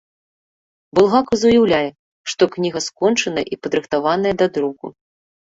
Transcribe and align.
Булгакаў 0.99 1.37
заяўляе, 1.41 1.89
што 2.33 2.43
кніга 2.57 2.79
скончаная 2.87 3.45
і 3.53 3.61
падрыхтаваная 3.67 4.35
да 4.43 4.51
друку. 4.59 4.85